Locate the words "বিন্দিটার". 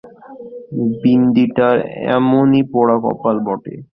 1.01-1.75